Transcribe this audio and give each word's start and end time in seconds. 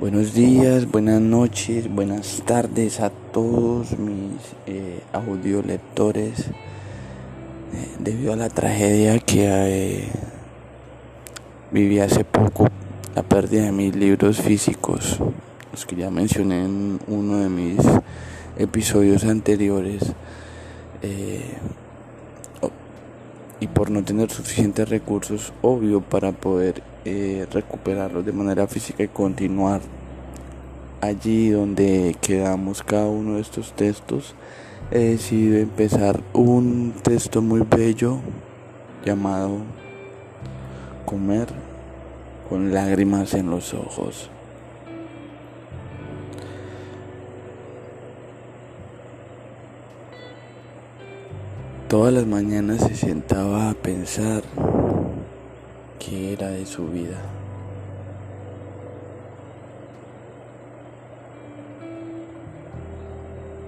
Buenos 0.00 0.32
días, 0.32 0.88
buenas 0.88 1.20
noches, 1.20 1.92
buenas 1.92 2.44
tardes 2.46 3.00
a 3.00 3.10
todos 3.10 3.98
mis 3.98 4.38
eh, 4.68 5.00
audiolectores. 5.12 6.38
Eh, 7.72 7.96
debido 7.98 8.32
a 8.32 8.36
la 8.36 8.48
tragedia 8.48 9.18
que 9.18 9.44
eh, 9.48 10.08
viví 11.72 11.98
hace 11.98 12.22
poco, 12.22 12.68
la 13.16 13.24
pérdida 13.24 13.64
de 13.64 13.72
mis 13.72 13.96
libros 13.96 14.40
físicos, 14.40 15.18
los 15.72 15.84
que 15.84 15.96
ya 15.96 16.12
mencioné 16.12 16.64
en 16.64 17.00
uno 17.08 17.38
de 17.38 17.48
mis 17.48 17.80
episodios 18.56 19.24
anteriores, 19.24 20.12
y 23.60 23.66
por 23.66 23.90
no 23.90 24.04
tener 24.04 24.30
suficientes 24.30 24.88
recursos, 24.88 25.52
obvio, 25.62 26.00
para 26.00 26.32
poder 26.32 26.82
eh, 27.04 27.46
recuperarlos 27.52 28.24
de 28.24 28.32
manera 28.32 28.66
física 28.66 29.02
y 29.02 29.08
continuar 29.08 29.80
allí 31.00 31.50
donde 31.50 32.16
quedamos 32.20 32.82
cada 32.82 33.06
uno 33.06 33.34
de 33.34 33.40
estos 33.40 33.72
textos, 33.72 34.34
he 34.90 35.00
decidido 35.00 35.58
empezar 35.58 36.20
un 36.32 36.94
texto 37.02 37.42
muy 37.42 37.60
bello 37.60 38.18
llamado 39.04 39.58
Comer 41.04 41.48
con 42.48 42.72
lágrimas 42.72 43.34
en 43.34 43.50
los 43.50 43.74
ojos. 43.74 44.30
Todas 51.88 52.12
las 52.12 52.26
mañanas 52.26 52.82
se 52.82 52.94
sentaba 52.94 53.70
a 53.70 53.72
pensar 53.72 54.42
qué 55.98 56.34
era 56.34 56.48
de 56.48 56.66
su 56.66 56.86
vida. 56.88 57.18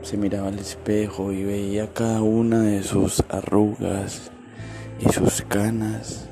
Se 0.00 0.16
miraba 0.16 0.48
al 0.48 0.58
espejo 0.58 1.30
y 1.30 1.44
veía 1.44 1.92
cada 1.92 2.22
una 2.22 2.62
de 2.62 2.82
sus 2.84 3.22
arrugas 3.28 4.30
y 4.98 5.12
sus 5.12 5.42
canas 5.42 6.26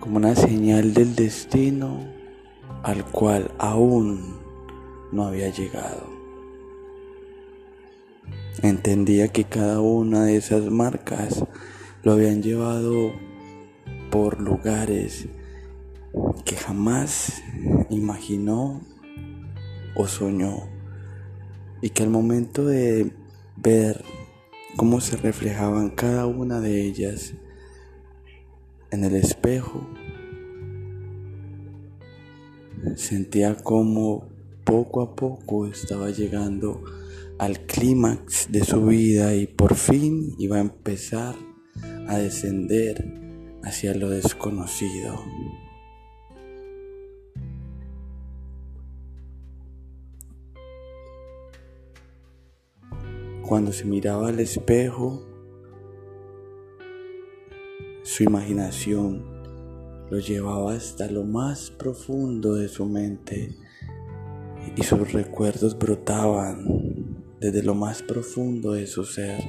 como 0.00 0.18
una 0.18 0.34
señal 0.34 0.92
del 0.92 1.16
destino 1.16 2.00
al 2.82 3.06
cual 3.06 3.50
aún 3.56 4.36
no 5.12 5.24
había 5.24 5.48
llegado. 5.48 6.17
Entendía 8.62 9.28
que 9.28 9.44
cada 9.44 9.80
una 9.80 10.24
de 10.24 10.36
esas 10.36 10.64
marcas 10.64 11.44
lo 12.02 12.12
habían 12.12 12.42
llevado 12.42 13.12
por 14.10 14.40
lugares 14.40 15.28
que 16.44 16.56
jamás 16.56 17.40
imaginó 17.88 18.80
o 19.94 20.08
soñó. 20.08 20.68
Y 21.82 21.90
que 21.90 22.02
al 22.02 22.10
momento 22.10 22.66
de 22.66 23.12
ver 23.56 24.02
cómo 24.76 25.00
se 25.00 25.16
reflejaban 25.16 25.90
cada 25.90 26.26
una 26.26 26.60
de 26.60 26.82
ellas 26.82 27.34
en 28.90 29.04
el 29.04 29.14
espejo, 29.14 29.86
sentía 32.96 33.54
como 33.54 34.26
poco 34.64 35.00
a 35.00 35.14
poco 35.14 35.66
estaba 35.66 36.10
llegando 36.10 36.82
al 37.38 37.60
clímax 37.66 38.50
de 38.50 38.64
su 38.64 38.84
vida 38.86 39.34
y 39.34 39.46
por 39.46 39.74
fin 39.74 40.34
iba 40.38 40.56
a 40.56 40.60
empezar 40.60 41.36
a 42.08 42.18
descender 42.18 43.04
hacia 43.62 43.94
lo 43.94 44.10
desconocido. 44.10 45.24
Cuando 53.42 53.72
se 53.72 53.84
miraba 53.84 54.28
al 54.28 54.40
espejo, 54.40 55.24
su 58.02 58.24
imaginación 58.24 59.38
lo 60.10 60.18
llevaba 60.18 60.74
hasta 60.74 61.10
lo 61.10 61.24
más 61.24 61.70
profundo 61.70 62.54
de 62.54 62.68
su 62.68 62.84
mente 62.84 63.56
y 64.76 64.82
sus 64.82 65.12
recuerdos 65.12 65.78
brotaban 65.78 66.97
desde 67.40 67.62
lo 67.62 67.74
más 67.74 68.02
profundo 68.02 68.72
de 68.72 68.86
su 68.86 69.04
ser. 69.04 69.42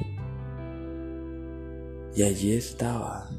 Y 2.15 2.23
allí 2.23 2.53
estaba. 2.53 3.29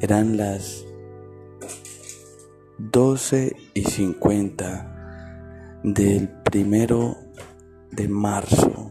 Eran 0.00 0.36
las 0.36 0.84
12 2.78 3.56
y 3.74 3.84
50 3.84 5.80
del 5.84 6.28
primero 6.42 7.16
de 7.92 8.08
marzo 8.08 8.90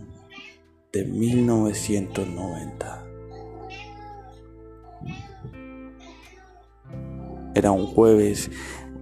de 0.93 1.05
1990. 1.05 3.05
Era 7.53 7.71
un 7.71 7.85
jueves, 7.87 8.49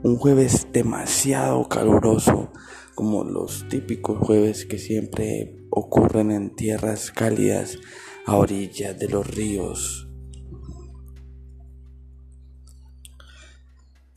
un 0.02 0.18
jueves 0.18 0.68
demasiado 0.72 1.70
caluroso 1.70 2.52
como 3.00 3.24
los 3.24 3.66
típicos 3.70 4.18
jueves 4.18 4.66
que 4.66 4.78
siempre 4.78 5.56
ocurren 5.70 6.32
en 6.32 6.54
tierras 6.54 7.12
cálidas 7.12 7.78
a 8.26 8.36
orillas 8.36 9.00
de 9.00 9.08
los 9.08 9.26
ríos. 9.26 10.10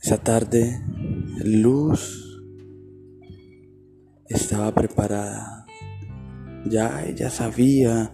Esa 0.01 0.17
tarde, 0.17 0.81
Luz 1.45 2.43
estaba 4.27 4.75
preparada. 4.75 5.65
Ya 6.65 7.05
ella 7.05 7.29
sabía 7.29 8.13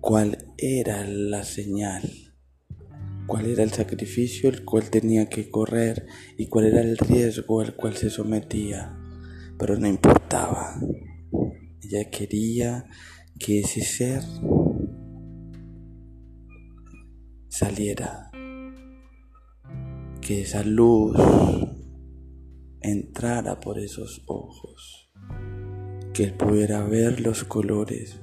cuál 0.00 0.54
era 0.56 1.04
la 1.06 1.44
señal, 1.44 2.10
cuál 3.26 3.44
era 3.48 3.62
el 3.62 3.70
sacrificio 3.70 4.48
el 4.48 4.64
cual 4.64 4.88
tenía 4.88 5.28
que 5.28 5.50
correr 5.50 6.06
y 6.38 6.46
cuál 6.46 6.68
era 6.68 6.80
el 6.80 6.96
riesgo 6.96 7.60
al 7.60 7.76
cual 7.76 7.98
se 7.98 8.08
sometía 8.08 9.02
pero 9.58 9.76
no 9.76 9.86
importaba. 9.86 10.74
Ella 11.82 12.10
quería 12.10 12.86
que 13.38 13.60
ese 13.60 13.82
ser 13.82 14.22
saliera, 17.48 18.30
que 20.20 20.42
esa 20.42 20.62
luz 20.62 21.16
entrara 22.80 23.60
por 23.60 23.78
esos 23.78 24.22
ojos, 24.26 25.10
que 26.12 26.24
él 26.24 26.34
pudiera 26.34 26.84
ver 26.84 27.20
los 27.20 27.44
colores, 27.44 28.20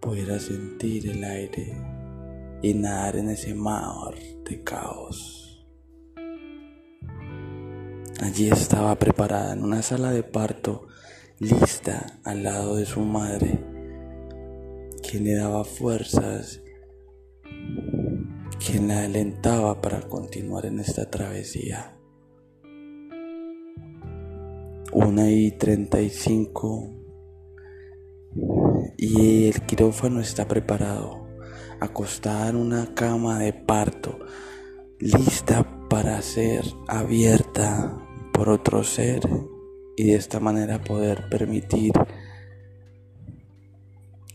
pudiera 0.00 0.38
sentir 0.38 1.10
el 1.10 1.24
aire 1.24 1.76
y 2.62 2.74
nadar 2.74 3.16
en 3.16 3.30
ese 3.30 3.54
mar 3.54 4.14
de 4.48 4.62
caos. 4.62 5.37
Allí 8.20 8.48
estaba 8.50 8.96
preparada 8.96 9.52
en 9.52 9.62
una 9.62 9.80
sala 9.80 10.10
de 10.10 10.24
parto, 10.24 10.88
lista 11.38 12.18
al 12.24 12.42
lado 12.42 12.74
de 12.74 12.84
su 12.84 13.00
madre, 13.00 13.64
quien 15.08 15.22
le 15.22 15.36
daba 15.36 15.64
fuerzas, 15.64 16.60
quien 18.58 18.88
la 18.88 19.04
alentaba 19.04 19.80
para 19.80 20.00
continuar 20.00 20.66
en 20.66 20.80
esta 20.80 21.08
travesía. 21.08 21.96
Una 24.92 25.30
y 25.30 25.52
treinta 25.52 26.00
y 26.00 26.10
cinco 26.10 26.90
y 28.96 29.46
el 29.46 29.62
quirófano 29.62 30.20
está 30.20 30.48
preparado, 30.48 31.28
acostada 31.78 32.48
en 32.48 32.56
una 32.56 32.94
cama 32.94 33.38
de 33.38 33.52
parto, 33.52 34.18
lista 34.98 35.86
para 35.88 36.20
ser 36.20 36.64
abierta 36.88 38.04
por 38.38 38.50
otro 38.50 38.84
ser 38.84 39.28
y 39.96 40.04
de 40.04 40.14
esta 40.14 40.38
manera 40.38 40.80
poder 40.84 41.28
permitir 41.28 41.92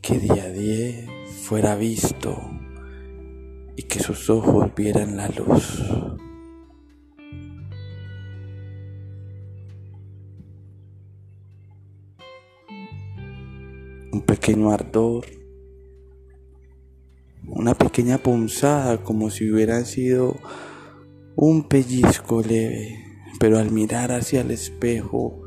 que 0.01 0.19
día 0.19 0.44
a 0.44 0.50
día 0.50 1.07
fuera 1.44 1.77
visto 1.77 2.38
y 3.77 3.83
que 3.83 4.01
sus 4.01 4.29
ojos 4.29 4.75
vieran 4.75 5.15
la 5.15 5.29
luz. 5.29 5.81
Un 14.11 14.21
pequeño 14.27 14.69
ardor, 14.69 15.27
una 17.47 17.73
pequeña 17.73 18.17
punzada 18.17 19.01
como 19.01 19.29
si 19.29 19.50
hubiera 19.50 19.85
sido 19.85 20.35
un 21.38 21.69
pellizco 21.69 22.41
leve 22.41 23.12
pero 23.43 23.59
al 23.59 23.71
mirar 23.71 24.13
hacia 24.13 24.39
el 24.39 24.51
espejo 24.51 25.41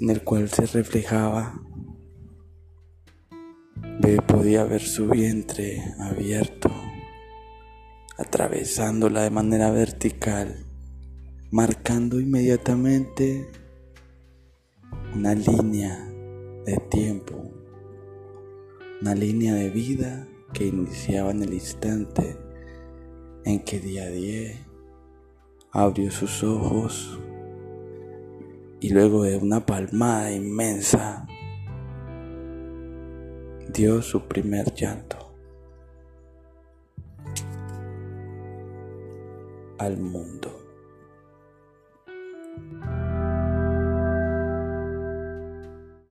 en 0.00 0.08
el 0.08 0.24
cual 0.24 0.48
se 0.48 0.64
reflejaba, 0.64 1.60
podía 4.26 4.64
ver 4.64 4.80
su 4.80 5.10
vientre 5.10 5.84
abierto, 6.00 6.70
atravesándola 8.16 9.24
de 9.24 9.30
manera 9.30 9.70
vertical 9.70 10.64
marcando 11.50 12.18
inmediatamente 12.18 13.50
una 15.14 15.34
línea 15.34 16.08
de 16.64 16.78
tiempo, 16.88 17.52
una 19.02 19.14
línea 19.14 19.52
de 19.52 19.68
vida 19.68 20.26
que 20.54 20.68
iniciaba 20.68 21.32
en 21.32 21.42
el 21.42 21.52
instante 21.52 22.38
en 23.44 23.62
que 23.62 23.80
día 23.80 24.08
10 24.08 24.67
abrió 25.72 26.10
sus 26.10 26.42
ojos 26.42 27.18
y 28.80 28.90
luego 28.90 29.24
de 29.24 29.36
una 29.36 29.64
palmada 29.64 30.32
inmensa 30.32 31.26
dio 33.72 34.02
su 34.02 34.26
primer 34.26 34.72
llanto 34.74 35.34
al 39.78 39.96
mundo. 39.98 40.58